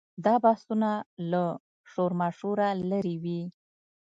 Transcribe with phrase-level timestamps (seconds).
[0.25, 0.91] دا بحثونه
[1.31, 1.43] له
[1.91, 3.41] شورماشوره لرې وي.